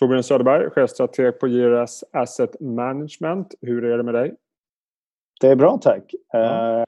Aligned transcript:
Torbjörn 0.00 0.22
Söderberg, 0.22 0.70
chefstrateg 0.70 1.40
på 1.40 1.48
JRS 1.48 2.04
Asset 2.12 2.60
Management. 2.60 3.54
Hur 3.60 3.84
är 3.84 3.96
det 3.96 4.02
med 4.02 4.14
dig? 4.14 4.34
Det 5.40 5.48
är 5.48 5.56
bra 5.56 5.78
tack. 5.82 6.14
Ja. 6.32 6.78
Eh, 6.78 6.84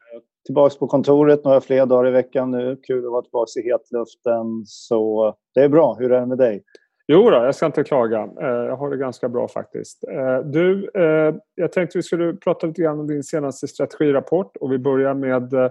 tillbaks 0.46 0.79
på 0.79 0.87
kontoret 0.87 1.45
några 1.45 1.61
fler 1.61 1.87
dagar 1.87 2.09
i 2.09 2.11
veckan 2.11 2.51
nu. 2.51 2.77
Kul 2.83 3.06
att 3.06 3.12
vara 3.12 3.22
tillbaka 3.22 3.61
i 3.61 3.62
hetluften. 3.62 4.62
Så 4.67 5.35
det 5.54 5.61
är 5.61 5.69
bra. 5.69 5.96
Hur 5.98 6.12
är 6.12 6.21
det 6.21 6.27
med 6.27 6.38
dig? 6.38 6.62
Jo 7.06 7.30
då, 7.30 7.37
jag 7.37 7.54
ska 7.54 7.67
inte 7.67 7.85
klaga. 7.85 8.28
Eh, 8.40 8.48
jag 8.48 8.76
har 8.76 8.90
det 8.90 8.96
ganska 8.96 9.29
bra 9.29 9.49
faktiskt. 9.49 10.04
Eh, 10.04 10.38
du, 10.38 10.90
eh, 10.94 11.35
jag 11.54 11.72
tänkte 11.72 11.99
vi 11.99 12.03
skulle 12.03 12.33
prata 12.35 12.67
lite 12.67 12.83
grann 12.83 13.01
om 13.01 13.06
din 13.06 13.24
senaste 13.24 13.69
strategirapport 13.69 14.56
och 14.56 14.72
vi 14.72 14.79
börjar 14.79 15.15
med 15.15 15.71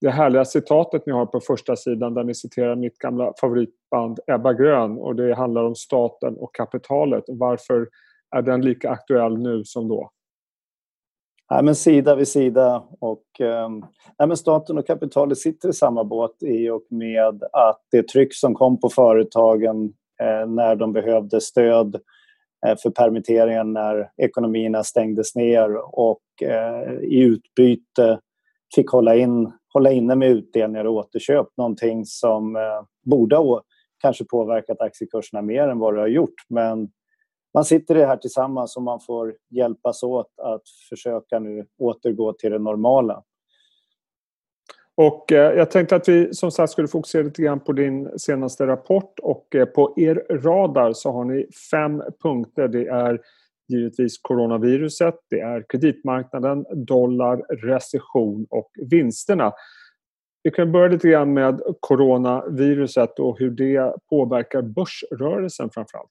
det 0.00 0.10
härliga 0.10 0.44
citatet 0.44 1.06
ni 1.06 1.12
har 1.12 1.26
på 1.26 1.40
första 1.40 1.76
sidan 1.76 2.14
där 2.14 2.24
ni 2.24 2.34
citerar 2.34 2.76
mitt 2.76 2.98
gamla 2.98 3.32
favoritband 3.40 4.18
Ebba 4.26 4.52
Grön 4.52 4.98
och 4.98 5.16
det 5.16 5.34
handlar 5.34 5.64
om 5.64 5.74
staten 5.74 6.36
och 6.36 6.54
kapitalet. 6.54 7.24
Varför 7.28 7.88
är 8.36 8.42
den 8.42 8.62
lika 8.62 8.90
aktuell 8.90 9.38
nu 9.38 9.64
som 9.64 9.88
då? 9.88 10.10
Nej, 11.50 11.62
men 11.62 11.74
sida 11.74 12.14
vid 12.14 12.28
sida. 12.28 12.82
Och, 13.00 13.40
ehm, 13.40 13.80
nej, 14.18 14.28
men 14.28 14.36
staten 14.36 14.78
och 14.78 14.86
kapitalet 14.86 15.38
sitter 15.38 15.68
i 15.68 15.72
samma 15.72 16.04
båt 16.04 16.42
i 16.42 16.70
och 16.70 16.86
med 16.90 17.42
att 17.52 17.80
det 17.90 18.08
tryck 18.08 18.34
som 18.34 18.54
kom 18.54 18.80
på 18.80 18.88
företagen 18.88 19.92
eh, 20.22 20.48
när 20.48 20.76
de 20.76 20.92
behövde 20.92 21.40
stöd 21.40 22.00
eh, 22.66 22.76
för 22.82 22.90
permitteringen 22.90 23.72
när 23.72 24.10
ekonomierna 24.16 24.84
stängdes 24.84 25.34
ner 25.34 25.98
och 25.98 26.22
eh, 26.42 26.92
i 27.02 27.20
utbyte 27.20 28.20
fick 28.74 28.90
hålla, 28.90 29.16
in, 29.16 29.52
hålla 29.72 29.90
inne 29.90 30.14
med 30.14 30.30
utdelningar 30.30 30.84
och 30.84 30.94
återköp. 30.94 31.46
Någonting 31.56 32.06
som 32.06 32.56
eh, 32.56 32.82
borde 33.02 33.36
ha 33.36 33.62
kanske 33.98 34.24
påverkat 34.24 34.80
aktiekurserna 34.80 35.42
mer 35.42 35.68
än 35.68 35.78
vad 35.78 35.94
det 35.94 36.00
har 36.00 36.08
gjort. 36.08 36.34
Men 36.48 36.88
man 37.54 37.64
sitter 37.64 37.96
i 37.96 37.98
det 37.98 38.06
här 38.06 38.16
tillsammans 38.16 38.76
och 38.76 38.82
man 38.82 39.00
får 39.00 39.34
hjälpas 39.50 40.02
åt 40.02 40.38
att 40.42 40.62
försöka 40.88 41.38
nu 41.38 41.66
återgå 41.78 42.32
till 42.32 42.50
det 42.50 42.58
normala. 42.58 43.22
Och 44.94 45.32
eh, 45.32 45.52
jag 45.52 45.70
tänkte 45.70 45.96
att 45.96 46.08
vi 46.08 46.34
som 46.34 46.50
sagt 46.50 46.72
skulle 46.72 46.88
fokusera 46.88 47.22
lite 47.22 47.42
grann 47.42 47.60
på 47.60 47.72
din 47.72 48.18
senaste 48.18 48.66
rapport 48.66 49.18
och 49.18 49.54
eh, 49.54 49.64
på 49.64 49.94
er 49.96 50.26
radar 50.30 50.92
så 50.92 51.12
har 51.12 51.24
ni 51.24 51.46
fem 51.70 52.02
punkter. 52.22 52.68
Det 52.68 52.86
är 52.86 53.20
givetvis 53.70 54.18
coronaviruset, 54.22 55.14
det 55.30 55.40
är 55.40 55.64
kreditmarknaden, 55.68 56.64
dollar, 56.86 57.36
recession 57.38 58.46
och 58.50 58.70
vinsterna. 58.90 59.52
Vi 60.42 60.50
kan 60.50 60.72
börja 60.72 60.88
lite 60.88 61.08
grann 61.08 61.34
med 61.34 61.60
coronaviruset 61.80 63.18
och 63.18 63.38
hur 63.38 63.50
det 63.50 63.94
påverkar 64.10 64.62
börsrörelsen 64.62 65.70
framförallt. 65.70 66.10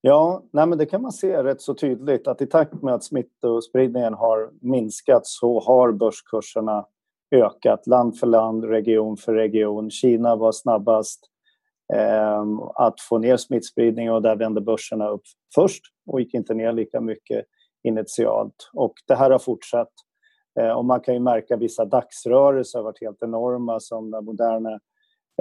Ja, 0.00 0.44
nej 0.52 0.66
men 0.66 0.78
det 0.78 0.86
kan 0.86 1.02
man 1.02 1.12
se 1.12 1.42
rätt 1.42 1.60
så 1.60 1.74
tydligt 1.74 2.28
att 2.28 2.42
i 2.42 2.46
takt 2.46 2.82
med 2.82 2.94
att 2.94 3.04
smittospridningen 3.04 4.14
har 4.14 4.50
minskat 4.60 5.26
så 5.26 5.60
har 5.60 5.92
börskurserna 5.92 6.86
ökat 7.30 7.86
land 7.86 8.18
för 8.18 8.26
land, 8.26 8.64
region 8.64 9.16
för 9.16 9.34
region. 9.34 9.90
Kina 9.90 10.36
var 10.36 10.52
snabbast 10.52 11.30
Ehm, 11.92 12.60
att 12.74 13.00
få 13.00 13.18
ner 13.18 13.36
smittspridningen 13.36 14.12
och 14.12 14.22
där 14.22 14.36
vände 14.36 14.60
börserna 14.60 15.08
upp 15.08 15.22
först 15.54 15.82
och 16.06 16.20
gick 16.20 16.34
inte 16.34 16.54
ner 16.54 16.72
lika 16.72 17.00
mycket 17.00 17.44
initialt. 17.82 18.70
Och 18.72 18.92
det 19.06 19.14
här 19.14 19.30
har 19.30 19.38
fortsatt. 19.38 19.92
Ehm, 20.60 20.76
och 20.76 20.84
man 20.84 21.00
kan 21.00 21.14
ju 21.14 21.20
märka 21.20 21.56
vissa 21.56 21.84
dagsrörelser 21.84 22.78
har 22.78 22.84
varit 22.84 23.00
helt 23.00 23.22
enorma 23.22 23.80
som 23.80 24.10
när 24.10 24.20
Moderna 24.20 24.80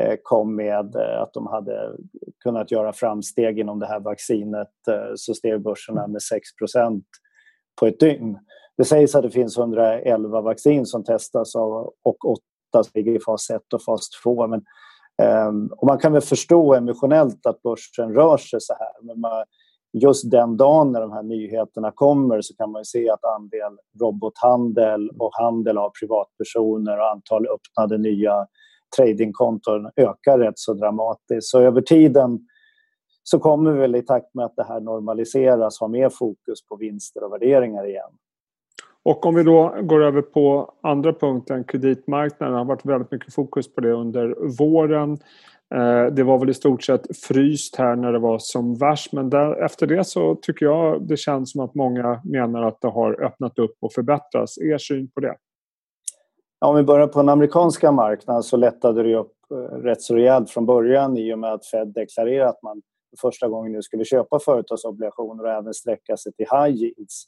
eh, 0.01 0.15
kom 0.23 0.55
med 0.55 0.95
eh, 0.95 1.21
att 1.21 1.33
de 1.33 1.47
hade 1.47 1.97
kunnat 2.43 2.71
göra 2.71 2.93
framsteg 2.93 3.59
inom 3.59 3.79
det 3.79 3.87
här 3.87 3.99
vaccinet 3.99 4.87
eh, 4.89 5.11
så 5.15 5.33
steg 5.33 5.61
börserna 5.61 6.07
med 6.07 6.21
6% 6.61 7.03
på 7.79 7.87
ett 7.87 7.99
dygn. 7.99 8.39
Det 8.77 8.85
sägs 8.85 9.15
att 9.15 9.23
det 9.23 9.31
finns 9.31 9.57
111 9.57 10.41
vaccin 10.41 10.85
som 10.85 11.03
testas 11.03 11.55
och 11.55 12.25
8 12.25 12.39
ligger 12.93 13.15
i 13.15 13.19
fas 13.19 13.49
1 13.49 13.73
och 13.73 13.83
fas 13.83 14.09
2. 14.23 14.47
Men, 14.47 14.63
Ehm, 15.21 15.69
och 15.77 15.87
man 15.87 15.97
kan 15.97 16.13
väl 16.13 16.21
förstå 16.21 16.73
emotionellt 16.73 17.45
att 17.45 17.61
börsen 17.61 18.13
rör 18.13 18.37
sig 18.37 18.61
så 18.61 18.73
här. 18.73 18.91
Men 19.01 19.19
man, 19.19 19.43
just 19.93 20.31
den 20.31 20.57
dagen 20.57 20.91
när 20.91 21.01
de 21.01 21.11
här 21.11 21.23
nyheterna 21.23 21.91
kommer 21.91 22.41
så 22.41 22.55
kan 22.55 22.71
man 22.71 22.85
se 22.85 23.09
att 23.09 23.23
andel 23.23 23.77
robothandel 24.01 25.09
och 25.19 25.31
handel 25.33 25.77
av 25.77 25.91
privatpersoner 25.99 26.97
och 26.97 27.11
antal 27.11 27.47
öppnade 27.47 27.97
nya 27.97 28.47
tradingkonton 28.97 29.89
ökar 29.95 30.39
rätt 30.39 30.59
så 30.59 30.73
dramatiskt. 30.73 31.47
Så 31.49 31.59
över 31.59 31.81
tiden 31.81 32.39
så 33.23 33.39
kommer 33.39 33.71
vi 33.71 33.79
väl 33.79 33.95
i 33.95 34.01
takt 34.01 34.33
med 34.33 34.45
att 34.45 34.55
det 34.55 34.63
här 34.63 34.79
normaliseras 34.79 35.79
ha 35.79 35.87
mer 35.87 36.09
fokus 36.09 36.67
på 36.69 36.75
vinster 36.75 37.23
och 37.23 37.31
värderingar 37.31 37.87
igen. 37.87 38.11
Och 39.05 39.25
om 39.25 39.35
vi 39.35 39.43
då 39.43 39.75
går 39.81 40.03
över 40.03 40.21
på 40.21 40.73
andra 40.81 41.13
punkten, 41.13 41.63
kreditmarknaden. 41.63 42.53
Det 42.53 42.59
har 42.59 42.65
varit 42.65 42.85
väldigt 42.85 43.11
mycket 43.11 43.33
fokus 43.33 43.73
på 43.73 43.81
det 43.81 43.91
under 43.91 44.35
våren. 44.57 45.17
Eh, 45.75 46.05
det 46.05 46.23
var 46.23 46.39
väl 46.39 46.49
i 46.49 46.53
stort 46.53 46.83
sett 46.83 47.17
fryst 47.17 47.75
här 47.75 47.95
när 47.95 48.11
det 48.11 48.19
var 48.19 48.37
som 48.39 48.75
värst 48.75 49.13
men 49.13 49.29
där, 49.29 49.63
efter 49.65 49.87
det 49.87 50.03
så 50.03 50.35
tycker 50.35 50.65
jag 50.65 51.07
det 51.07 51.17
känns 51.17 51.51
som 51.51 51.61
att 51.61 51.75
många 51.75 52.21
menar 52.23 52.63
att 52.63 52.81
det 52.81 52.87
har 52.87 53.23
öppnat 53.23 53.59
upp 53.59 53.75
och 53.79 53.93
förbättrats. 53.93 54.57
Er 54.57 54.77
syn 54.77 55.11
på 55.11 55.19
det? 55.19 55.35
Ja, 56.59 56.67
om 56.67 56.75
vi 56.75 56.83
börjar 56.83 57.07
på 57.07 57.19
den 57.19 57.29
amerikanska 57.29 57.91
marknaden 57.91 58.43
så 58.43 58.57
lättade 58.57 59.03
det 59.03 59.15
upp 59.15 59.33
eh, 59.51 59.75
rätt 59.75 60.01
så 60.01 60.15
rejält 60.15 60.49
från 60.49 60.65
början 60.65 61.17
i 61.17 61.33
och 61.33 61.39
med 61.39 61.53
att 61.53 61.65
Fed 61.65 61.87
deklarerade 61.87 62.49
att 62.49 62.63
man 62.63 62.81
för 63.19 63.27
första 63.27 63.47
gången 63.47 63.71
nu 63.71 63.81
skulle 63.81 64.05
köpa 64.05 64.39
företagsobligationer 64.39 65.43
och 65.43 65.51
även 65.51 65.73
sträcka 65.73 66.17
sig 66.17 66.33
till 66.33 66.45
high 66.51 66.75
yields. 66.75 67.25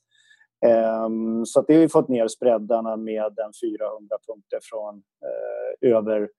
Ehm, 0.65 1.45
så 1.45 1.59
att 1.59 1.67
det 1.67 1.73
har 1.73 1.81
vi 1.81 1.89
fått 1.89 2.09
ner 2.09 2.27
spreadarna 2.27 2.97
med 2.97 3.39
en 3.39 3.51
400 3.63 4.17
punkter 4.27 4.59
från 4.61 4.95
eh, 4.95 5.95
över 5.95 6.29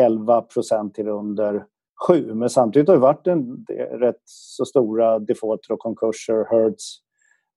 11 0.00 0.42
procent 0.42 0.94
till 0.94 1.08
under 1.08 1.64
7. 2.08 2.34
Men 2.34 2.50
samtidigt 2.50 2.88
har 2.88 2.94
det 2.94 3.00
varit 3.00 3.26
en 3.26 3.66
rätt 4.00 4.22
så 4.24 4.64
stora 4.64 5.18
defaulter 5.18 5.72
och 5.72 5.78
konkurser, 5.78 6.46
Hertz 6.50 7.00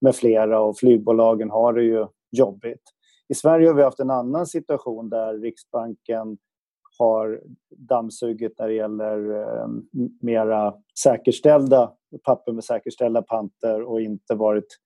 med 0.01 0.15
flera 0.15 0.61
och 0.61 0.77
flygbolagen 0.77 1.49
har 1.49 1.73
det 1.73 1.83
ju 1.83 2.07
jobbigt. 2.31 2.81
I 3.29 3.33
Sverige 3.33 3.67
har 3.67 3.75
vi 3.75 3.83
haft 3.83 3.99
en 3.99 4.09
annan 4.09 4.45
situation 4.45 5.09
där 5.09 5.39
Riksbanken 5.39 6.37
har 6.99 7.41
dammsugit 7.77 8.59
när 8.59 8.67
det 8.67 8.73
gäller 8.73 9.41
eh, 9.41 9.67
mera 10.21 10.73
säkerställda 11.03 11.93
papper 12.23 12.51
med 12.51 12.63
säkerställda 12.63 13.21
panter 13.21 13.81
och 13.81 14.01
inte 14.01 14.35
varit 14.35 14.77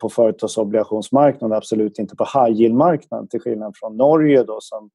på 0.00 0.08
företagsobligationsmarknaden, 0.08 1.56
absolut 1.56 1.98
inte 1.98 2.16
på 2.16 2.24
high 2.24 2.60
yield-marknaden 2.60 3.28
till 3.28 3.40
skillnad 3.40 3.72
från 3.76 3.96
Norge 3.96 4.42
då, 4.42 4.58
som 4.60 4.90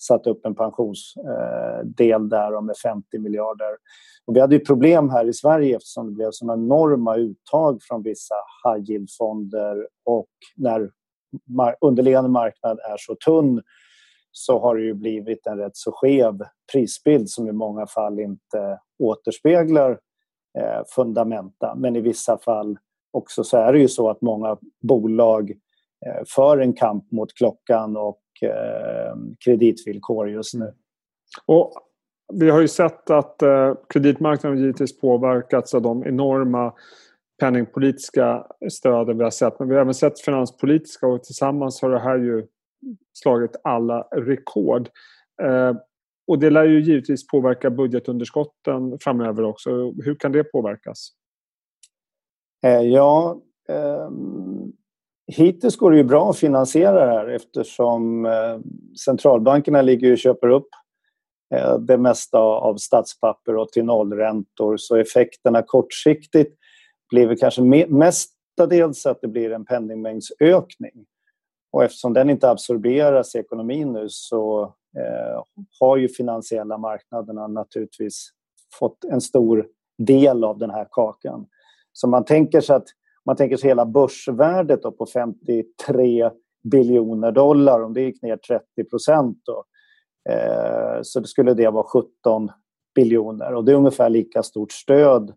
satte 0.00 0.30
upp 0.30 0.46
en 0.46 0.54
pensionsdel 0.54 2.22
eh, 2.22 2.28
där 2.28 2.60
med 2.60 2.76
50 2.76 3.18
miljarder. 3.18 3.76
Och 4.26 4.36
vi 4.36 4.40
hade 4.40 4.54
ju 4.54 4.64
problem 4.64 5.10
här 5.10 5.28
i 5.28 5.32
Sverige 5.32 5.76
eftersom 5.76 6.06
det 6.06 6.12
blev 6.12 6.28
såna 6.30 6.52
enorma 6.52 7.16
uttag 7.16 7.78
från 7.82 8.02
vissa 8.02 8.34
high 8.64 8.90
yield-fonder 8.90 9.86
och 10.04 10.28
när 10.56 10.90
underliggande 11.80 12.30
marknad 12.30 12.78
är 12.78 12.96
så 12.98 13.14
tunn 13.14 13.62
så 14.32 14.58
har 14.58 14.76
det 14.76 14.82
ju 14.82 14.94
blivit 14.94 15.46
en 15.46 15.58
rätt 15.58 15.76
så 15.76 15.92
skev 15.92 16.38
prisbild 16.72 17.30
som 17.30 17.48
i 17.48 17.52
många 17.52 17.86
fall 17.86 18.20
inte 18.20 18.80
återspeglar 18.98 19.90
eh, 20.58 20.82
fundamenta 20.94 21.74
men 21.74 21.96
i 21.96 22.00
vissa 22.00 22.38
fall 22.38 22.78
också 23.10 23.44
så 23.44 23.56
är 23.56 23.72
det 23.72 23.78
ju 23.78 23.88
så 23.88 24.10
att 24.10 24.20
många 24.20 24.56
bolag 24.82 25.50
eh, 26.06 26.22
för 26.26 26.58
en 26.58 26.72
kamp 26.72 27.12
mot 27.12 27.34
klockan 27.34 27.96
och 27.96 28.22
eh, 28.42 29.16
kreditvillkor 29.44 30.30
just 30.30 30.54
nu. 30.54 30.72
Och 31.46 31.72
vi 32.32 32.50
har 32.50 32.60
ju 32.60 32.68
sett 32.68 33.10
att 33.10 33.42
eh, 33.42 33.74
kreditmarknaden 33.88 34.58
givetvis 34.58 35.00
påverkats 35.00 35.74
av 35.74 35.82
de 35.82 36.06
enorma 36.06 36.74
penningpolitiska 37.40 38.46
stöden 38.70 39.18
vi 39.18 39.24
har 39.24 39.30
sett. 39.30 39.58
Men 39.58 39.68
vi 39.68 39.74
har 39.74 39.82
även 39.82 39.94
sett 39.94 40.20
finanspolitiska 40.20 41.06
och 41.06 41.24
tillsammans 41.24 41.82
har 41.82 41.90
det 41.90 41.98
här 41.98 42.18
ju 42.18 42.46
slagit 43.12 43.56
alla 43.64 44.00
rekord. 44.00 44.88
och 46.26 46.38
det 46.38 46.50
lär 46.50 46.64
ju 46.64 46.80
givetvis 46.80 47.26
påverka 47.26 47.70
budgetunderskotten 47.70 48.98
framöver 49.00 49.42
också. 49.42 49.70
Hur 50.04 50.14
kan 50.14 50.32
det 50.32 50.44
påverkas? 50.44 51.12
Eh, 52.62 52.80
ja, 52.80 53.40
ehm, 53.68 54.72
hittills 55.26 55.76
går 55.76 55.90
det 55.90 55.96
ju 55.96 56.04
bra 56.04 56.30
att 56.30 56.38
finansiera 56.38 57.06
det 57.06 57.12
här 57.12 57.28
eftersom 57.28 58.26
eh, 58.26 58.58
centralbankerna 59.04 59.82
ligger 59.82 60.12
och 60.12 60.18
köper 60.18 60.48
upp 60.48 60.68
eh, 61.54 61.78
det 61.78 61.98
mesta 61.98 62.38
av 62.38 62.76
statspapper 62.76 63.56
och 63.56 63.68
till 63.68 63.84
nollräntor 63.84 64.76
så 64.76 64.96
effekterna 64.96 65.62
kortsiktigt 65.62 66.58
blir 67.10 67.36
kanske 67.36 67.62
mestadels 67.88 69.06
att 69.06 69.20
det 69.20 69.28
blir 69.28 69.52
en 69.52 69.64
penningmängdsökning. 69.64 71.06
Och 71.72 71.84
eftersom 71.84 72.12
den 72.12 72.30
inte 72.30 72.50
absorberas 72.50 73.34
i 73.34 73.38
ekonomin 73.38 73.92
nu 73.92 74.06
så 74.08 74.74
har 75.80 75.96
ju 75.96 76.08
finansiella 76.08 76.78
marknaderna 76.78 77.46
naturligtvis 77.46 78.30
fått 78.78 79.04
en 79.04 79.20
stor 79.20 79.66
del 79.98 80.44
av 80.44 80.58
den 80.58 80.70
här 80.70 80.86
kakan. 80.90 81.46
Så 82.00 82.08
man 82.08 82.24
tänker 82.24 82.60
sig 82.60 82.76
att 82.76 82.86
man 83.24 83.36
tänker 83.36 83.56
sig 83.56 83.70
hela 83.70 83.86
börsvärdet 83.86 84.82
på 84.82 85.06
53 85.06 86.30
biljoner 86.70 87.32
dollar, 87.32 87.82
om 87.82 87.94
det 87.94 88.00
gick 88.00 88.22
ner 88.22 88.36
30 88.36 88.84
procent 88.90 89.38
eh, 90.30 91.02
så 91.02 91.24
skulle 91.24 91.54
det 91.54 91.70
vara 91.70 91.84
17 91.84 92.50
biljoner 92.94 93.54
och 93.54 93.64
det 93.64 93.72
är 93.72 93.76
ungefär 93.76 94.10
lika 94.10 94.42
stort 94.42 94.72
stöd 94.72 95.32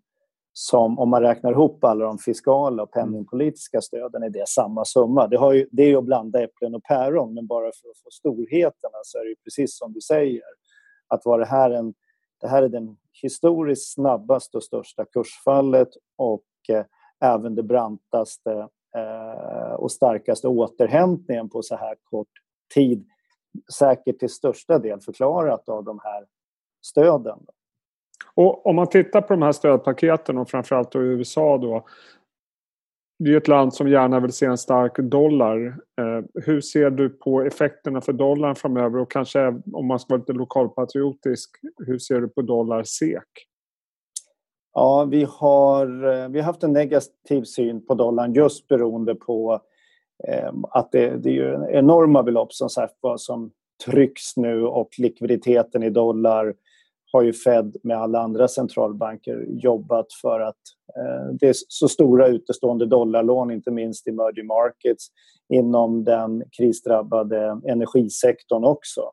som 0.54 1.00
om 1.00 1.10
man 1.10 1.22
räknar 1.22 1.52
ihop 1.52 1.84
alla 1.84 2.06
de 2.06 2.18
fiskala 2.18 2.84
och 2.84 2.92
penningpolitiska 2.92 3.82
stöden 3.82 4.24
är 4.24 4.30
det 4.30 4.48
samma 4.48 4.86
summa. 4.86 5.28
Det, 5.28 5.38
har 5.38 5.54
ju, 5.54 5.68
det 5.72 5.84
är 5.84 5.88
ju 5.88 5.98
att 5.98 6.06
blanda 6.06 6.44
äpplen 6.44 6.76
och 6.76 6.84
päron 6.84 7.34
men 7.34 7.48
bara 7.48 7.64
för 7.64 7.90
att 7.90 8.00
få 8.04 8.10
storheterna 8.12 8.98
så 9.04 9.18
är 9.18 9.30
det 9.30 9.36
precis 9.44 9.78
som 9.78 9.94
du 9.94 10.02
säger. 10.02 10.44
Att 11.08 11.26
var 11.26 11.40
det 11.40 11.46
här 11.46 11.72
en, 11.72 11.94
det 12.42 12.48
här 12.48 12.64
är 12.64 12.70
den 12.70 12.98
historiskt 13.22 13.94
snabbaste 13.94 14.58
och 14.58 14.64
största 14.64 15.06
kursfallet 15.06 15.90
och 16.18 16.44
även 17.22 17.56
det 17.56 17.64
brantaste 17.64 18.68
eh, 18.98 19.74
och 19.74 19.92
starkaste 19.92 20.48
återhämtningen 20.48 21.50
på 21.50 21.62
så 21.62 21.76
här 21.76 21.96
kort 22.04 22.28
tid. 22.74 23.08
Säkert 23.74 24.20
till 24.20 24.30
största 24.30 24.80
del 24.80 25.00
förklarat 25.00 25.70
av 25.70 25.84
de 25.84 26.00
här 26.04 26.26
stöden. 26.86 27.40
Och 28.34 28.66
om 28.66 28.76
man 28.76 28.88
tittar 28.88 29.22
på 29.22 29.34
de 29.34 29.42
här 29.42 29.52
stödpaketen 29.52 30.38
och 30.38 30.50
framförallt 30.50 30.96
i 30.96 30.98
USA 30.98 31.58
då. 31.58 31.86
Det 33.20 33.34
är 33.34 33.38
ett 33.38 33.48
land 33.48 33.74
som 33.74 33.88
gärna 33.88 34.20
vill 34.20 34.32
se 34.32 34.46
en 34.46 34.58
stark 34.58 34.98
dollar. 34.98 35.66
Eh, 35.68 36.26
hur 36.34 36.62
ser 36.62 36.90
du 36.90 37.10
på 37.10 37.42
effekterna 37.42 38.02
för 38.02 38.14
dollarn 38.14 38.56
framöver 38.56 39.00
och 39.00 39.12
kanske 39.12 39.62
om 39.74 39.88
man 39.88 40.00
ska 40.00 40.14
vara 40.14 40.20
lite 40.20 40.34
lokalpatriotisk, 40.34 41.50
hur 41.86 42.00
ser 42.00 42.22
du 42.22 42.30
på 42.30 42.42
dollar 42.42 42.84
SEK? 42.84 43.51
Ja, 44.74 45.06
vi 45.06 45.24
har, 45.30 46.04
eh, 46.04 46.30
vi 46.30 46.40
har 46.40 46.46
haft 46.46 46.64
en 46.64 46.74
negativ 46.74 47.44
syn 47.44 47.86
på 47.86 47.94
dollarn 47.94 48.34
just 48.34 48.68
beroende 48.68 49.16
på 49.16 49.62
eh, 50.28 50.54
att 50.70 50.92
det, 50.92 51.18
det 51.24 51.38
är 51.38 51.72
enorma 51.72 52.24
belopp 52.24 52.54
som 52.54 52.70
sagt 52.70 52.96
som 53.18 53.52
trycks 53.86 54.38
nu 54.38 54.64
och 54.64 54.90
likviditeten 54.98 55.84
i 55.84 55.90
dollar 55.90 56.54
har 57.12 57.22
ju 57.22 57.34
Fed 57.34 57.76
med 57.84 57.98
alla 57.98 58.20
andra 58.20 58.48
centralbanker 58.48 59.46
jobbat 59.48 60.14
för 60.22 60.40
att 60.40 60.62
eh, 60.98 61.34
det 61.40 61.48
är 61.48 61.56
så 61.68 61.88
stora 61.88 62.28
utestående 62.28 62.86
dollarlån, 62.86 63.52
inte 63.52 63.72
minst 63.72 64.08
i 64.08 64.10
emerging 64.10 64.48
markets 64.48 65.08
inom 65.54 66.04
den 66.04 66.44
krisdrabbade 66.58 67.62
energisektorn 67.68 68.64
också. 68.64 69.12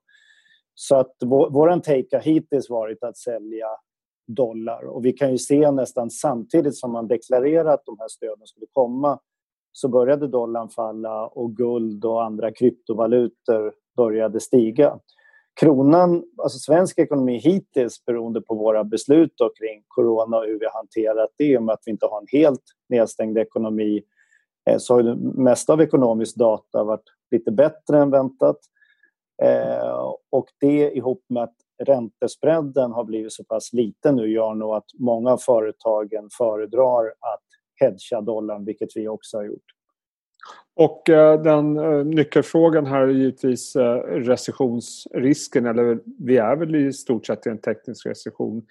Så 0.75 0.97
att 0.97 1.17
vår 1.27 1.81
take 1.81 2.17
har 2.17 2.21
hittills 2.21 2.71
varit 2.71 3.05
att 3.05 3.17
sälja 3.17 3.67
dollar 4.29 4.85
och 4.85 5.05
vi 5.05 5.13
kan 5.13 5.31
ju 5.31 5.39
se 5.39 5.71
nästan 5.71 6.11
samtidigt 6.11 6.77
som 6.77 6.93
man 6.93 7.09
deklarerade 7.09 7.73
att 7.73 7.87
de 7.87 7.97
här 7.99 8.09
stöden 8.09 8.47
skulle 8.47 8.67
komma 8.73 9.19
så 9.73 9.89
började 9.89 10.29
dollarn 10.29 10.69
falla 10.69 11.27
och 11.27 11.57
guld 11.57 12.05
och 12.05 12.25
andra 12.25 12.53
kryptovalutor 12.53 13.73
började 13.97 14.41
stiga 14.41 14.99
kronan, 15.61 16.25
alltså 16.37 16.59
svensk 16.59 16.99
ekonomi 16.99 17.39
hittills 17.39 18.05
beroende 18.05 18.41
på 18.41 18.55
våra 18.55 18.85
beslut 18.85 19.33
då 19.37 19.51
kring 19.59 19.83
corona 19.89 20.37
och 20.37 20.45
hur 20.45 20.59
vi 20.59 20.65
har 20.65 20.73
hanterat 20.73 21.31
det, 21.37 21.61
med 21.61 21.73
att 21.73 21.83
vi 21.85 21.91
inte 21.91 22.07
har 22.07 22.21
en 22.21 22.41
helt 22.41 22.63
nedstängd 22.89 23.39
ekonomi, 23.39 24.03
eh, 24.71 24.79
så 24.79 24.95
har 24.95 25.03
det 25.03 25.17
mesta 25.43 25.73
av 25.73 25.81
ekonomisk 25.81 26.37
data 26.37 26.85
varit 26.85 27.05
lite 27.31 27.53
bättre 27.53 27.99
än 27.99 28.11
väntat. 28.11 28.59
Eh, 29.43 30.13
och 30.31 30.47
det 30.61 30.97
ihop 30.97 31.25
med 31.29 31.43
att 31.43 31.57
räntespreaden 31.79 32.93
har 32.93 33.05
blivit 33.05 33.33
så 33.33 33.45
pass 33.45 33.73
liten 33.73 34.17
nu 34.17 34.31
gör 34.31 34.55
nog 34.55 34.75
att 34.75 34.87
många 34.99 35.31
av 35.31 35.39
företagen 35.39 36.29
föredrar 36.39 37.07
att 37.07 37.45
hedga 37.81 38.21
dollarn, 38.21 38.65
vilket 38.65 38.89
vi 38.97 39.09
också 39.09 39.37
har 39.37 39.45
gjort. 39.45 39.65
Och 40.75 41.09
eh, 41.09 41.43
den 41.43 41.77
eh, 41.77 42.05
nyckelfrågan 42.05 42.87
här 42.87 43.01
är 43.01 43.09
givetvis 43.09 43.77
eh, 43.77 43.97
recessionsrisken, 44.03 45.67
eller 45.67 45.99
vi 46.19 46.37
är 46.37 46.57
väl 46.57 46.77
i 46.77 46.93
stort 46.93 47.27
sett 47.27 47.47
i 47.47 47.51
en 47.51 47.59
teknisk 47.59 48.07
recession 48.07 48.67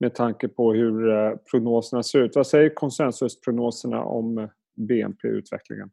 med 0.00 0.14
tanke 0.14 0.48
på 0.48 0.72
hur 0.72 1.36
prognoserna 1.36 2.02
ser 2.02 2.18
ut. 2.18 2.36
Vad 2.36 2.46
säger 2.46 2.74
konsensusprognoserna 2.74 4.04
om 4.04 4.48
BNP-utvecklingen? 4.76 5.90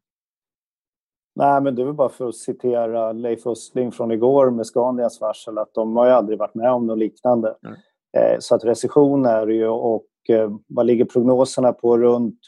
Nej, 1.34 1.60
men 1.60 1.74
det 1.74 1.84
väl 1.84 1.94
bara 1.94 2.08
för 2.08 2.28
att 2.28 2.36
citera 2.36 3.12
Leif 3.12 3.46
Östling 3.46 3.92
från 3.92 4.10
igår 4.10 4.50
med 4.50 4.66
Skandias 4.66 5.20
varsel 5.20 5.58
att 5.58 5.74
de 5.74 5.96
har 5.96 6.06
ju 6.06 6.12
aldrig 6.12 6.38
varit 6.38 6.54
med 6.54 6.72
om 6.72 6.86
något 6.86 6.98
liknande. 6.98 7.56
Nej. 7.62 8.36
Så 8.40 8.54
att 8.54 8.64
recession 8.64 9.26
är 9.26 9.46
det 9.46 9.54
ju 9.54 9.68
och 9.68 10.06
vad 10.68 10.86
ligger 10.86 11.04
prognoserna 11.04 11.72
på? 11.72 11.98
Runt 11.98 12.38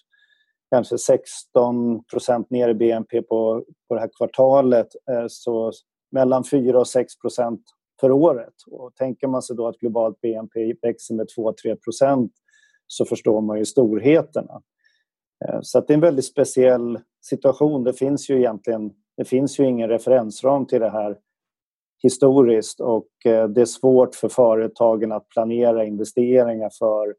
kanske 0.71 0.99
16 0.99 2.05
procent 2.05 2.51
ner 2.51 2.69
i 2.69 2.75
BNP 2.75 3.23
på, 3.23 3.65
på 3.89 3.95
det 3.95 4.01
här 4.01 4.11
kvartalet. 4.19 4.89
Eh, 5.11 5.25
så 5.29 5.73
mellan 6.13 6.45
4 6.45 6.79
och 6.79 6.89
6 6.89 7.19
procent 7.19 7.61
för 8.01 8.11
året. 8.11 8.55
Och 8.71 8.95
tänker 8.95 9.27
man 9.27 9.43
sig 9.43 9.57
då 9.57 9.67
att 9.67 9.79
globalt 9.79 10.21
BNP 10.21 10.75
växer 10.83 11.15
med 11.15 11.27
2-3 11.39 11.77
procent 11.85 12.33
så 12.87 13.05
förstår 13.05 13.41
man 13.41 13.59
ju 13.59 13.65
storheterna. 13.65 14.63
Eh, 15.49 15.59
så 15.63 15.81
det 15.81 15.93
är 15.93 15.95
en 15.95 16.01
väldigt 16.01 16.25
speciell 16.25 16.99
situation. 17.21 17.85
Det 17.85 17.93
finns 17.93 18.31
ju 18.31 18.39
egentligen 18.39 18.93
det 19.17 19.25
finns 19.25 19.61
ju 19.61 19.65
ingen 19.65 19.89
referensram 19.89 20.67
till 20.67 20.81
det 20.81 20.91
här 20.91 21.19
historiskt 22.03 22.81
och 22.81 23.09
eh, 23.25 23.49
det 23.49 23.61
är 23.61 23.65
svårt 23.65 24.15
för 24.15 24.29
företagen 24.29 25.13
att 25.13 25.29
planera 25.29 25.85
investeringar 25.85 26.71
för 26.79 27.15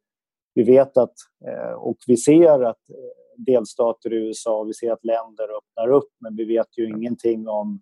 vi 0.53 0.63
vet 0.63 0.97
att 0.97 1.13
eh, 1.47 1.73
och 1.73 1.97
vi 2.07 2.17
ser 2.17 2.63
att 2.63 2.81
delstater 3.37 4.13
i 4.13 4.15
USA, 4.15 4.63
vi 4.63 4.73
ser 4.73 4.91
att 4.91 5.05
länder 5.05 5.43
öppnar 5.57 5.95
upp 5.95 6.09
men 6.19 6.35
vi 6.35 6.45
vet 6.45 6.77
ju 6.77 6.89
ingenting 6.89 7.47
om 7.47 7.81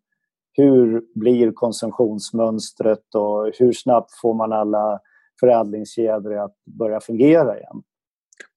hur 0.53 1.03
blir 1.15 1.51
konsumtionsmönstret 1.51 3.15
och 3.15 3.51
hur 3.59 3.71
snabbt 3.71 4.11
får 4.21 4.33
man 4.33 4.53
alla 4.53 4.99
förädlingskedjor 5.39 6.37
att 6.37 6.55
börja 6.79 6.99
fungera 6.99 7.57
igen. 7.57 7.83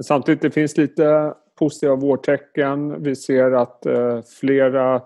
Samtidigt 0.04 0.42
det 0.42 0.50
finns 0.50 0.76
lite 0.76 1.34
positiva 1.58 1.94
vårtecken. 1.94 3.02
Vi 3.02 3.16
ser 3.16 3.52
att 3.52 3.86
eh, 3.86 4.22
flera 4.40 5.02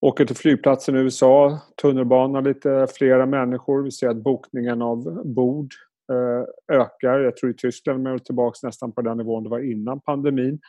åker 0.00 0.24
till 0.24 0.36
flygplatsen 0.36 0.96
i 0.96 0.98
USA, 0.98 1.58
tunnelbana, 1.82 2.40
lite 2.40 2.86
flera 2.94 3.26
människor. 3.26 3.82
Vi 3.82 3.90
ser 3.90 4.08
att 4.08 4.16
bokningen 4.16 4.82
av 4.82 5.22
bord 5.24 5.74
eh, 6.12 6.76
ökar. 6.76 7.20
Jag 7.20 7.36
tror 7.36 7.50
i 7.50 7.54
Tyskland 7.54 8.08
är 8.08 8.12
vi 8.12 8.20
tillbaka 8.20 8.66
nästan 8.66 8.92
på 8.92 9.02
den 9.02 9.16
nivån 9.16 9.44
det 9.44 9.50
var 9.50 9.70
innan 9.72 10.00
pandemin. 10.00 10.60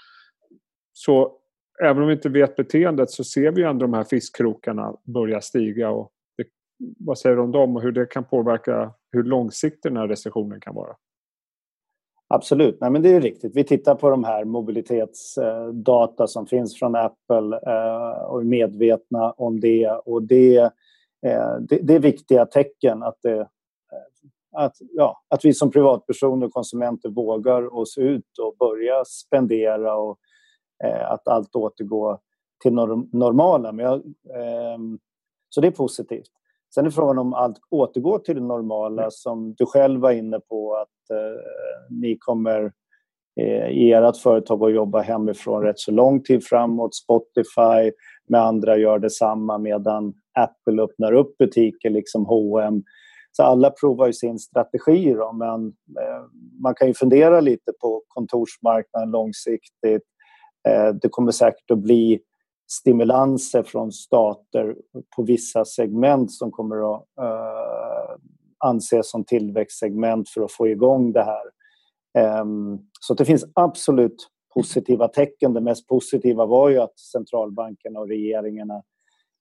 Så 0.93 1.37
även 1.83 2.01
om 2.01 2.07
vi 2.07 2.13
inte 2.13 2.29
vet 2.29 2.55
beteendet 2.55 3.09
så 3.09 3.23
ser 3.23 3.51
vi 3.51 3.63
ändå 3.63 3.85
de 3.85 3.93
här 3.93 4.03
fiskkrokarna 4.03 4.95
börja 5.03 5.41
stiga. 5.41 5.89
Och 5.89 6.11
det, 6.37 6.47
vad 6.99 7.17
säger 7.17 7.35
du 7.35 7.41
om 7.41 7.51
dem 7.51 7.75
och 7.75 7.81
hur 7.81 7.91
det 7.91 8.05
kan 8.05 8.23
påverka 8.23 8.93
hur 9.11 9.23
långsiktig 9.23 9.91
den 9.91 9.97
här 9.97 10.07
recessionen 10.07 10.61
kan 10.61 10.75
vara? 10.75 10.95
Absolut, 12.33 12.81
Nej, 12.81 12.91
men 12.91 13.01
det 13.01 13.09
är 13.09 13.21
riktigt. 13.21 13.55
Vi 13.55 13.63
tittar 13.63 13.95
på 13.95 14.09
de 14.09 14.23
här 14.23 14.45
mobilitetsdata 14.45 16.27
som 16.27 16.47
finns 16.47 16.79
från 16.79 16.95
Apple 16.95 17.59
eh, 17.67 18.23
och 18.23 18.41
är 18.41 18.43
medvetna 18.43 19.31
om 19.31 19.59
det. 19.59 19.89
Och 19.89 20.23
det, 20.23 20.57
eh, 21.25 21.55
det 21.81 21.95
är 21.95 21.99
viktiga 21.99 22.45
tecken 22.45 23.03
att, 23.03 23.17
det, 23.21 23.39
eh, 23.39 23.47
att, 24.51 24.75
ja, 24.79 25.21
att 25.27 25.45
vi 25.45 25.53
som 25.53 25.71
privatpersoner 25.71 26.45
och 26.45 26.53
konsumenter 26.53 27.09
vågar 27.09 27.75
oss 27.75 27.97
ut 27.97 28.37
och 28.41 28.55
börja 28.59 29.05
spendera 29.05 29.95
och 29.95 30.19
att 31.03 31.27
allt 31.27 31.55
återgår 31.55 32.19
till 32.61 32.73
normala. 32.73 33.71
Men 33.71 33.85
jag, 33.85 34.01
så 35.49 35.61
det 35.61 35.67
är 35.67 35.71
positivt. 35.71 36.31
Sen 36.73 36.85
är 36.85 36.89
frågan 36.89 37.19
om 37.19 37.33
allt 37.33 37.57
återgår 37.69 38.19
till 38.19 38.35
det 38.35 38.41
normala 38.41 39.07
som 39.11 39.53
du 39.57 39.65
själv 39.65 40.01
var 40.01 40.11
inne 40.11 40.39
på 40.39 40.75
att 40.75 41.17
eh, 41.17 41.41
ni 41.89 42.17
kommer 42.19 42.71
eh, 43.41 43.67
i 43.67 43.91
ert 43.91 44.17
företag 44.17 44.63
att 44.63 44.73
jobba 44.73 45.01
hemifrån 45.01 45.63
rätt 45.63 45.79
så 45.79 45.91
lång 45.91 46.23
tid 46.23 46.43
framåt. 46.43 46.95
Spotify 46.95 47.91
med 48.27 48.41
andra 48.41 48.77
gör 48.77 48.99
detsamma 48.99 49.57
medan 49.57 50.13
Apple 50.39 50.83
öppnar 50.83 51.13
upp 51.13 51.37
butiker 51.37 51.89
liksom 51.89 52.25
H&M. 52.25 52.83
Så 53.31 53.43
alla 53.43 53.69
provar 53.69 54.07
ju 54.07 54.13
sin 54.13 54.39
strategi 54.39 55.13
då, 55.13 55.31
men 55.33 55.67
eh, 55.67 56.23
man 56.63 56.75
kan 56.75 56.87
ju 56.87 56.93
fundera 56.93 57.41
lite 57.41 57.71
på 57.81 58.03
kontorsmarknaden 58.07 59.11
långsiktigt. 59.11 60.03
Eh, 60.67 60.89
det 61.01 61.09
kommer 61.09 61.31
säkert 61.31 61.71
att 61.71 61.79
bli 61.79 62.19
stimulanser 62.71 63.63
från 63.63 63.91
stater 63.91 64.75
på 65.15 65.23
vissa 65.23 65.65
segment 65.65 66.31
som 66.31 66.51
kommer 66.51 66.95
att 66.95 67.01
eh, 67.21 68.15
anses 68.57 69.11
som 69.11 69.23
tillväxtsegment 69.23 70.29
för 70.29 70.41
att 70.41 70.51
få 70.51 70.67
igång 70.67 71.11
det 71.11 71.23
här. 71.23 71.43
Ehm, 72.17 72.79
så 72.99 73.13
det 73.13 73.25
finns 73.25 73.45
absolut 73.53 74.27
positiva 74.53 75.07
tecken. 75.07 75.53
Det 75.53 75.61
mest 75.61 75.87
positiva 75.87 76.45
var 76.45 76.69
ju 76.69 76.79
att 76.79 76.99
centralbankerna 76.99 77.99
och 77.99 78.07
regeringarna 78.07 78.83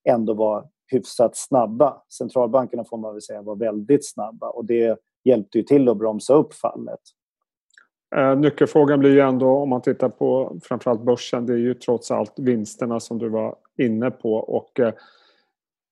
ändå 0.08 0.34
var 0.34 0.68
hyfsat 0.92 1.36
snabba. 1.36 2.02
Centralbankerna 2.18 2.84
får 2.84 2.98
man 2.98 3.12
väl 3.12 3.22
säga 3.22 3.42
var 3.42 3.56
väldigt 3.56 4.10
snabba 4.12 4.50
och 4.50 4.64
det 4.64 4.98
hjälpte 5.24 5.58
ju 5.58 5.64
till 5.64 5.88
att 5.88 5.98
bromsa 5.98 6.34
upp 6.34 6.54
fallet. 6.54 7.00
Eh, 8.16 8.36
nyckelfrågan 8.38 9.00
blir 9.00 9.10
ju 9.10 9.20
ändå 9.20 9.48
om 9.48 9.68
man 9.68 9.82
tittar 9.82 10.08
på 10.08 10.58
framförallt 10.62 11.02
börsen, 11.02 11.46
det 11.46 11.52
är 11.52 11.58
ju 11.58 11.74
trots 11.74 12.10
allt 12.10 12.38
vinsterna 12.38 13.00
som 13.00 13.18
du 13.18 13.28
var 13.28 13.56
inne 13.78 14.10
på. 14.10 14.34
Och, 14.34 14.80
eh, 14.80 14.92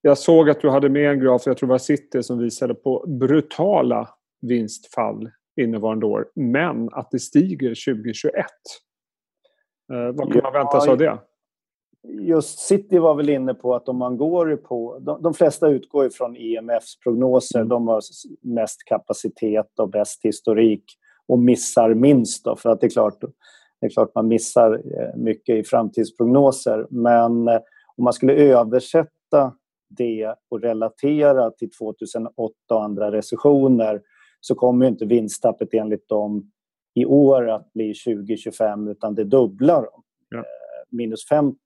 jag 0.03 0.19
såg 0.19 0.51
att 0.51 0.61
du 0.61 0.71
hade 0.71 0.89
med 0.89 1.11
en 1.11 1.21
graf, 1.21 1.43
jag 1.47 1.57
tror 1.57 1.67
det 1.67 1.73
var 1.73 1.79
City, 1.79 2.23
som 2.23 2.39
visade 2.39 2.75
på 2.75 3.05
brutala 3.07 4.09
vinstfall 4.41 5.31
innevarande 5.61 6.07
år. 6.07 6.29
Men 6.35 6.89
att 6.93 7.11
det 7.11 7.19
stiger 7.19 7.69
2021. 7.69 8.47
Eh, 9.93 10.13
vad 10.15 10.33
kan 10.33 10.43
man 10.43 10.53
vänta 10.53 10.81
sig 10.81 10.91
av 10.91 10.99
det? 10.99 11.19
Just 12.09 12.59
City 12.59 12.99
var 12.99 13.15
väl 13.15 13.29
inne 13.29 13.55
på 13.55 13.75
att 13.75 13.89
om 13.89 13.97
man 13.97 14.17
går 14.17 14.57
på... 14.57 14.99
De, 14.99 15.23
de 15.23 15.35
flesta 15.35 15.69
utgår 15.69 16.07
ifrån 16.07 16.37
IMFs 16.37 17.01
prognoser. 17.01 17.59
Mm. 17.59 17.69
De 17.69 17.89
har 17.89 18.01
mest 18.41 18.85
kapacitet 18.85 19.79
och 19.79 19.89
bäst 19.89 20.25
historik 20.25 20.85
och 21.29 21.39
missar 21.39 21.95
minst. 21.95 22.45
Då, 22.45 22.57
för 22.57 22.71
att 22.71 22.81
det 22.81 22.87
är 22.87 22.91
klart, 22.91 23.21
det 23.81 23.87
är 23.87 23.91
klart 23.91 24.15
man 24.15 24.29
missar 24.29 24.73
eh, 24.75 25.17
mycket 25.17 25.57
i 25.57 25.65
framtidsprognoser. 25.65 26.87
Men 26.91 27.49
eh, 27.49 27.61
om 27.97 28.05
man 28.05 28.13
skulle 28.13 28.35
översätta 28.35 29.53
det 29.89 30.35
och 30.51 30.61
relatera 30.61 31.51
till 31.51 31.71
2008 31.71 32.55
och 32.71 32.85
andra 32.85 33.13
recessioner 33.13 34.01
så 34.41 34.55
kommer 34.55 34.87
inte 34.87 35.07
vinsttappet 35.07 35.75
enligt 35.75 36.09
dem 36.09 36.51
i 36.95 37.05
år 37.05 37.51
att 37.51 37.73
bli 37.73 37.93
20-25 37.93 38.91
utan 38.91 39.15
det 39.15 39.25
dubblar 39.25 39.89
ja. 40.29 40.39
Eh, 40.39 40.45
minus 40.91 41.29
50. 41.29 41.59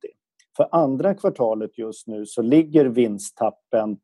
För 0.56 0.68
andra 0.72 1.14
kvartalet 1.14 1.78
just 1.78 2.06
nu 2.06 2.26
så 2.26 2.42
ligger 2.42 2.84
vinsttappen 2.84 3.96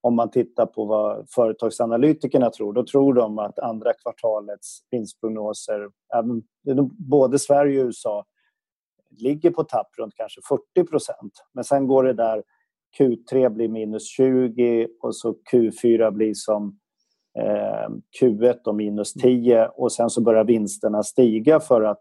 om 0.00 0.16
man 0.16 0.30
tittar 0.30 0.66
på 0.66 0.84
vad 0.84 1.30
företagsanalytikerna 1.30 2.50
tror, 2.50 2.72
då 2.72 2.84
tror 2.84 3.14
de 3.14 3.38
att 3.38 3.58
andra 3.58 3.92
kvartalets 3.92 4.78
vinstprognoser, 4.90 5.88
även, 6.14 6.42
både 6.98 7.38
Sverige 7.38 7.80
och 7.80 7.86
USA, 7.86 8.24
ligger 9.10 9.50
på 9.50 9.64
tapp 9.64 9.88
runt 9.98 10.14
kanske 10.16 10.40
40 10.74 10.90
procent. 10.90 11.32
Men 11.52 11.64
sen 11.64 11.86
går 11.86 12.04
det 12.04 12.12
där, 12.12 12.42
Q3 12.98 13.48
blir 13.48 13.68
minus 13.68 14.08
20 14.08 14.88
och 15.02 15.16
så 15.16 15.34
Q4 15.52 16.10
blir 16.10 16.34
som 16.34 16.78
eh, 17.38 17.88
Q1 18.20 18.58
och 18.66 18.74
minus 18.74 19.12
10 19.12 19.68
och 19.68 19.92
sen 19.92 20.10
så 20.10 20.20
börjar 20.20 20.44
vinsterna 20.44 21.02
stiga 21.02 21.60
för 21.60 21.82
att 21.82 22.00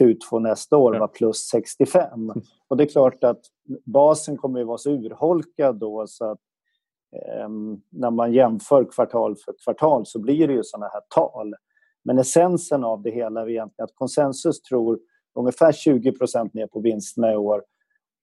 Q2 0.00 0.40
nästa 0.40 0.76
år 0.76 0.98
var 0.98 1.08
plus 1.08 1.38
65. 1.38 2.32
Och 2.68 2.76
det 2.76 2.84
är 2.84 2.88
klart 2.88 3.24
att 3.24 3.40
basen 3.84 4.36
kommer 4.36 4.60
att 4.60 4.66
vara 4.66 4.78
så 4.78 4.90
urholkad 4.90 5.76
då 5.76 6.06
så 6.06 6.24
att 6.30 6.38
när 7.90 8.10
man 8.10 8.32
jämför 8.32 8.84
kvartal 8.84 9.36
för 9.44 9.54
kvartal 9.64 10.06
så 10.06 10.20
blir 10.20 10.48
det 10.48 10.54
ju 10.54 10.62
sådana 10.62 10.90
här 10.92 11.00
tal. 11.14 11.54
Men 12.04 12.18
essensen 12.18 12.84
av 12.84 13.02
det 13.02 13.10
hela 13.10 13.40
är 13.40 13.48
egentligen 13.48 13.84
att 13.84 13.94
konsensus 13.94 14.62
tror 14.62 14.98
ungefär 15.38 15.72
20% 15.72 16.50
ner 16.52 16.66
på 16.66 16.80
vinsterna 16.80 17.32
i 17.32 17.36
år 17.36 17.62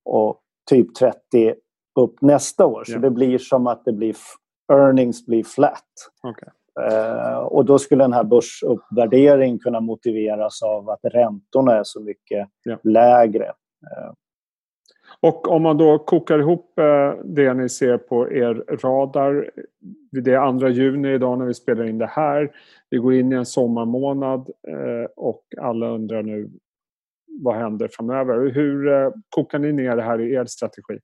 och 0.05 0.41
typ 0.69 0.95
30 0.95 1.55
upp 1.99 2.21
nästa 2.21 2.65
år. 2.65 2.83
Så 2.83 2.93
ja. 2.93 2.99
det 2.99 3.11
blir 3.11 3.37
som 3.37 3.67
att 3.67 3.85
det 3.85 3.93
blir 3.93 4.15
earnings 4.73 5.25
blir 5.25 5.43
flat. 5.43 5.83
Okay. 6.23 6.49
Uh, 6.91 7.37
och 7.37 7.65
då 7.65 7.79
skulle 7.79 8.03
den 8.03 8.13
här 8.13 8.23
börsuppvärderingen 8.23 9.59
kunna 9.59 9.79
motiveras 9.79 10.61
av 10.61 10.89
att 10.89 10.99
räntorna 11.03 11.75
är 11.75 11.83
så 11.83 12.01
mycket 12.01 12.47
ja. 12.63 12.77
lägre. 12.83 13.45
Uh, 13.45 14.13
och 15.27 15.47
om 15.47 15.61
man 15.61 15.77
då 15.77 15.99
kokar 15.99 16.39
ihop 16.39 16.79
eh, 16.79 17.13
det 17.23 17.53
ni 17.53 17.69
ser 17.69 17.97
på 17.97 18.31
er 18.31 18.77
radar. 18.83 19.51
Eh, 19.55 19.63
det 20.11 20.33
är 20.33 20.59
2 20.59 20.67
juni 20.67 21.13
idag 21.13 21.39
när 21.39 21.45
vi 21.45 21.53
spelar 21.53 21.85
in 21.85 21.97
det 21.97 22.09
här. 22.11 22.51
Vi 22.89 22.97
går 22.97 23.13
in 23.13 23.31
i 23.31 23.35
en 23.35 23.45
sommarmånad 23.45 24.49
eh, 24.67 25.09
och 25.15 25.43
alla 25.61 25.89
undrar 25.89 26.23
nu 26.23 26.49
vad 27.41 27.55
händer 27.55 27.89
framöver? 27.91 28.51
Hur 28.51 29.11
kokar 29.29 29.59
ni 29.59 29.71
ner 29.71 29.95
det 29.95 30.01
här 30.01 30.21
i 30.21 30.33
er 30.33 30.45
strategi? 30.45 30.99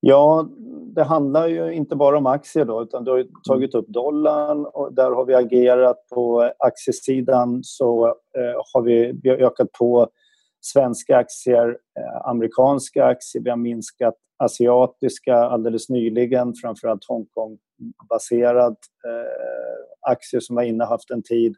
Ja, 0.00 0.48
det 0.94 1.02
handlar 1.02 1.48
ju 1.48 1.72
inte 1.72 1.96
bara 1.96 2.18
om 2.18 2.26
aktier 2.26 2.64
då, 2.64 2.82
utan 2.82 3.04
du 3.04 3.10
har 3.10 3.26
tagit 3.48 3.74
upp 3.74 3.88
dollarn 3.88 4.66
och 4.66 4.94
där 4.94 5.10
har 5.10 5.24
vi 5.24 5.34
agerat 5.34 5.96
på 6.14 6.52
aktiesidan 6.58 7.60
så 7.62 8.14
har 8.74 8.82
vi, 8.82 9.20
vi 9.22 9.30
har 9.30 9.36
ökat 9.36 9.72
på 9.72 10.08
svenska 10.72 11.16
aktier, 11.16 11.68
eh, 11.68 12.28
amerikanska 12.28 13.04
aktier. 13.04 13.42
Vi 13.42 13.50
har 13.50 13.56
minskat 13.56 14.14
asiatiska 14.38 15.36
alldeles 15.36 15.88
nyligen, 15.88 16.54
framförallt 16.54 17.04
Hongkong-baserad 17.08 18.76
eh, 19.06 20.10
aktier 20.10 20.40
som 20.40 20.56
har 20.56 20.64
innehaft 20.64 21.10
en 21.10 21.22
tid 21.22 21.56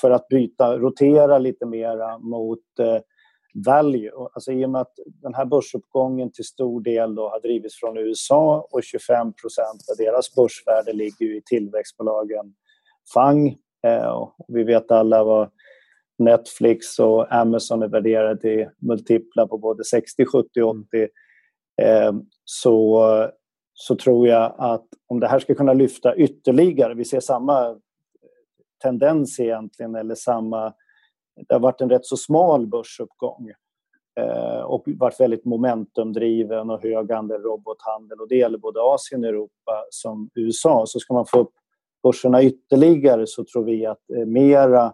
för 0.00 0.10
att 0.10 0.28
byta, 0.28 0.78
rotera 0.78 1.38
lite 1.38 1.66
mera 1.66 2.18
mot 2.18 2.78
eh, 2.80 2.98
value. 3.66 4.10
Alltså 4.34 4.52
I 4.52 4.66
och 4.66 4.70
med 4.70 4.80
att 4.80 4.94
den 5.06 5.34
här 5.34 5.44
börsuppgången 5.44 6.32
till 6.32 6.44
stor 6.44 6.80
del 6.80 7.14
då 7.14 7.28
har 7.28 7.40
drivits 7.40 7.80
från 7.80 7.96
USA 7.96 8.68
och 8.70 8.80
25% 8.80 9.32
av 9.90 9.96
deras 9.98 10.34
börsvärde 10.34 10.92
ligger 10.92 11.36
i 11.36 11.42
tillväxtbolagen 11.46 12.54
FANG. 13.14 13.58
Eh, 13.86 14.28
vi 14.48 14.64
vet 14.64 14.90
alla 14.90 15.24
vad 15.24 15.50
Netflix 16.18 16.98
och 16.98 17.34
Amazon 17.34 17.82
är 17.82 17.88
värderade 17.88 18.40
till 18.40 18.68
multiplar 18.78 19.46
på 19.46 19.58
både 19.58 19.84
60, 19.84 20.24
70 20.26 20.62
och 20.62 20.70
80 20.70 21.08
eh, 21.82 22.12
så, 22.44 23.02
så 23.74 23.96
tror 23.96 24.28
jag 24.28 24.54
att 24.58 24.86
om 25.06 25.20
det 25.20 25.28
här 25.28 25.38
ska 25.38 25.54
kunna 25.54 25.72
lyfta 25.72 26.16
ytterligare, 26.16 26.94
vi 26.94 27.04
ser 27.04 27.20
samma 27.20 27.76
tendens 28.82 29.40
egentligen 29.40 29.94
eller 29.94 30.14
samma... 30.14 30.74
Det 31.48 31.54
har 31.54 31.60
varit 31.60 31.80
en 31.80 31.90
rätt 31.90 32.06
så 32.06 32.16
smal 32.16 32.66
börsuppgång 32.66 33.52
eh, 34.20 34.60
och 34.60 34.84
varit 34.86 35.20
väldigt 35.20 35.44
momentumdriven 35.44 36.70
och 36.70 36.82
hög 36.82 37.12
andel 37.12 37.42
robothandel 37.42 38.20
och 38.20 38.28
det 38.28 38.36
gäller 38.36 38.58
både 38.58 38.80
Asien, 38.80 39.24
Europa 39.24 39.84
som 39.90 40.30
USA. 40.34 40.84
Så 40.86 40.98
ska 40.98 41.14
man 41.14 41.26
få 41.26 41.40
upp 41.40 41.52
börserna 42.02 42.42
ytterligare 42.42 43.26
så 43.26 43.44
tror 43.44 43.64
vi 43.64 43.86
att 43.86 44.10
eh, 44.16 44.26
mera 44.26 44.92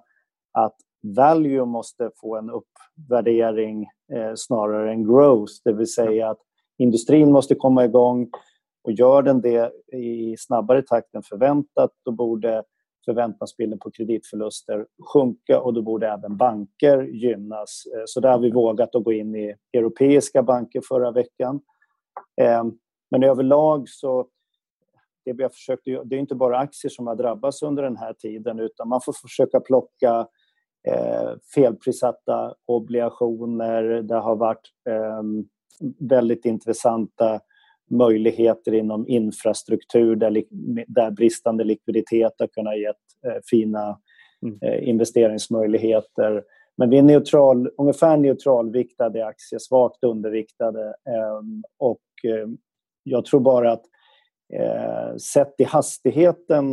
att 0.53 0.77
value 1.03 1.65
måste 1.65 2.11
få 2.21 2.37
en 2.37 2.51
uppvärdering 2.51 3.87
eh, 4.13 4.33
snarare 4.37 4.93
än 4.93 5.05
growth. 5.05 5.53
Det 5.65 5.73
vill 5.73 5.93
säga 5.93 6.31
att 6.31 6.41
industrin 6.79 7.33
måste 7.33 7.55
komma 7.55 7.85
igång 7.85 8.31
och 8.85 8.93
gör 8.93 9.23
den 9.23 9.41
det 9.41 9.73
i 9.93 10.37
snabbare 10.39 10.83
takt 10.83 11.15
än 11.15 11.23
förväntat 11.23 11.91
då 12.05 12.13
borde 12.13 12.65
förväntansbilden 13.05 13.79
på 13.79 13.91
kreditförluster 13.91 14.87
sjunka 15.13 15.61
och 15.61 15.75
då 15.75 15.83
borde 15.83 16.09
även 16.09 16.37
banker 16.37 17.03
gynnas. 17.03 17.83
Eh, 17.97 18.03
så 18.07 18.21
där 18.21 18.31
har 18.31 18.39
vi 18.39 18.51
vågat 18.51 18.95
att 18.95 19.05
gå 19.05 19.13
in 19.13 19.37
i 19.37 19.55
europeiska 19.73 20.43
banker 20.43 20.83
förra 20.89 21.11
veckan. 21.11 21.61
Eh, 22.41 22.65
men 23.11 23.23
överlag 23.23 23.89
så 23.89 24.27
det 25.25 25.33
vi 25.33 25.43
har 25.43 25.51
försökt, 25.51 25.85
det 25.85 26.17
är 26.17 26.21
inte 26.21 26.35
bara 26.35 26.59
aktier 26.59 26.91
som 26.91 27.07
har 27.07 27.17
drabbats 27.17 27.63
under 27.63 27.83
den 27.83 27.97
här 27.97 28.13
tiden 28.13 28.61
utan 28.61 28.89
man 28.89 29.01
får 29.05 29.13
försöka 29.13 29.61
plocka 29.61 30.27
eh, 30.89 31.31
felprissatta 31.55 32.55
obligationer. 32.67 33.83
Det 33.83 34.15
har 34.15 34.37
varit 34.37 34.71
eh, 34.89 35.23
väldigt 35.99 36.45
intressanta 36.45 37.41
möjligheter 37.91 38.75
inom 38.75 39.09
infrastruktur 39.09 40.17
där, 40.17 40.43
där 40.87 41.11
bristande 41.11 41.65
likviditet 41.65 42.33
har 42.39 42.47
kunnat 42.47 42.79
ge 42.79 42.87
eh, 42.87 43.41
fina 43.51 43.99
mm. 44.43 44.59
eh, 44.63 44.89
investeringsmöjligheter. 44.89 46.43
Men 46.77 46.91
vi 46.91 46.99
är 46.99 47.03
neutral, 47.03 47.71
ungefär 47.79 48.17
neutralviktade 48.17 49.27
aktier, 49.27 49.59
svagt 49.59 50.05
underviktade. 50.05 50.81
Ehm, 50.85 51.63
och 51.79 52.01
eh, 52.25 52.49
jag 53.03 53.25
tror 53.25 53.41
bara 53.41 53.73
att 53.73 53.85
eh, 54.55 55.17
sett 55.17 55.55
i 55.59 55.65
hastigheten, 55.65 56.71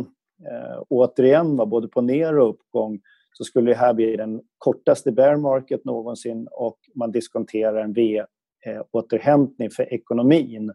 eh, 0.50 0.82
återigen, 0.88 1.56
både 1.56 1.88
på 1.88 2.00
ner 2.00 2.38
och 2.38 2.50
uppgång, 2.50 3.00
så 3.32 3.44
skulle 3.44 3.70
det 3.70 3.76
här 3.76 3.94
bli 3.94 4.16
den 4.16 4.40
kortaste 4.58 5.12
bear 5.12 5.36
market 5.36 5.84
någonsin 5.84 6.48
och 6.50 6.78
man 6.94 7.12
diskonterar 7.12 7.84
en 7.84 7.92
V-återhämtning 7.92 9.70
för 9.70 9.94
ekonomin. 9.94 10.72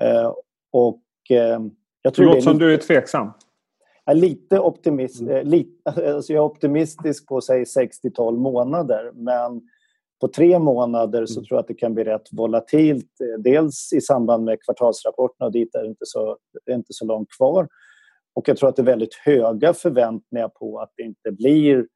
Eh, 0.00 0.32
och 0.72 1.02
eh, 1.30 1.60
jag 2.02 2.14
tror 2.14 2.24
det 2.24 2.28
låter 2.28 2.36
det 2.36 2.42
som 2.42 2.58
du 2.58 2.74
är 2.74 2.78
tveksam. 2.78 3.30
Är 4.04 4.14
lite 4.14 4.60
optimist, 4.60 5.20
mm. 5.20 5.36
Eh, 5.36 5.44
lite, 5.44 5.90
alltså 6.14 6.32
jag 6.32 6.40
är 6.40 6.46
optimistisk 6.46 7.28
på 7.28 7.40
säg 7.40 7.64
6-12 7.64 8.36
månader 8.36 9.10
men 9.14 9.62
på 10.20 10.28
tre 10.28 10.58
månader 10.58 11.26
så 11.26 11.40
mm. 11.40 11.44
tror 11.44 11.56
jag 11.56 11.60
att 11.60 11.68
det 11.68 11.74
kan 11.74 11.94
bli 11.94 12.04
rätt 12.04 12.28
volatilt. 12.32 13.10
Dels 13.38 13.92
i 13.92 14.00
samband 14.00 14.44
med 14.44 14.64
kvartalsrapporterna 14.64 15.46
och 15.46 15.52
dit 15.52 15.74
är 15.74 15.82
det 15.82 15.88
inte 15.88 16.06
så, 16.06 16.36
det 16.64 16.72
är 16.72 16.76
inte 16.76 16.92
så 16.92 17.04
långt 17.04 17.28
kvar. 17.36 17.68
Och 18.34 18.48
jag 18.48 18.56
tror 18.56 18.68
att 18.68 18.76
det 18.76 18.82
är 18.82 18.86
väldigt 18.86 19.14
höga 19.14 19.74
förväntningar 19.74 20.48
på 20.48 20.78
att 20.78 20.92
det 20.96 21.02
inte 21.02 21.32
blir 21.32 21.86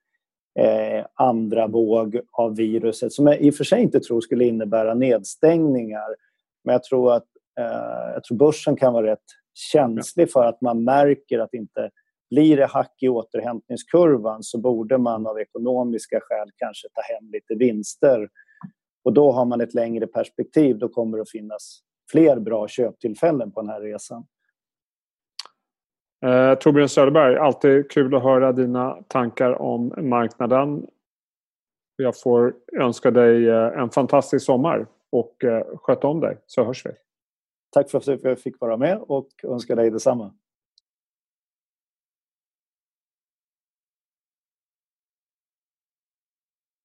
eh, 0.58 1.06
andra 1.14 1.66
våg 1.66 2.20
av 2.32 2.56
viruset 2.56 3.12
som 3.12 3.26
jag 3.26 3.40
i 3.40 3.50
och 3.50 3.54
för 3.54 3.64
sig 3.64 3.82
inte 3.82 4.00
tror 4.00 4.20
skulle 4.20 4.44
innebära 4.44 4.94
nedstängningar. 4.94 6.16
Men 6.64 6.72
jag 6.72 6.84
tror 6.84 7.12
att 7.12 7.26
eh, 7.60 8.12
jag 8.14 8.24
tror 8.24 8.38
börsen 8.38 8.76
kan 8.76 8.92
vara 8.92 9.06
rätt 9.06 9.24
känslig 9.54 10.32
för 10.32 10.44
att 10.44 10.60
man 10.60 10.84
märker 10.84 11.38
att 11.38 11.54
inte 11.54 11.90
blir 12.30 12.56
det 12.56 12.66
hack 12.66 12.94
i 13.02 13.08
återhämtningskurvan 13.08 14.42
så 14.42 14.58
borde 14.58 14.98
man 14.98 15.26
av 15.26 15.40
ekonomiska 15.40 16.20
skäl 16.22 16.48
kanske 16.56 16.88
ta 16.88 17.00
hem 17.00 17.30
lite 17.32 17.54
vinster. 17.54 18.28
Och 19.04 19.12
då 19.12 19.32
har 19.32 19.44
man 19.44 19.60
ett 19.60 19.74
längre 19.74 20.06
perspektiv. 20.06 20.78
Då 20.78 20.88
kommer 20.88 21.18
det 21.18 21.22
att 21.22 21.30
finnas 21.30 21.80
fler 22.10 22.40
bra 22.40 22.68
köptillfällen 22.68 23.52
på 23.52 23.60
den 23.60 23.70
här 23.70 23.80
resan. 23.80 24.26
Eh, 26.26 26.54
Torbjörn 26.54 26.88
Söderberg, 26.88 27.36
alltid 27.36 27.90
kul 27.90 28.14
att 28.14 28.22
höra 28.22 28.52
dina 28.52 29.02
tankar 29.08 29.62
om 29.62 29.94
marknaden. 29.96 30.86
Jag 31.96 32.20
får 32.20 32.54
önska 32.78 33.10
dig 33.10 33.48
eh, 33.48 33.78
en 33.78 33.90
fantastisk 33.90 34.46
sommar 34.46 34.86
och 35.12 35.44
eh, 35.44 35.66
sköt 35.76 36.04
om 36.04 36.20
dig 36.20 36.38
så 36.46 36.64
hörs 36.64 36.86
vi. 36.86 36.90
Tack 37.72 37.90
för 37.90 37.98
att 37.98 38.24
jag 38.24 38.38
fick 38.38 38.60
vara 38.60 38.76
med 38.76 38.98
och 38.98 39.28
önskar 39.42 39.76
dig 39.76 39.90
detsamma. 39.90 40.34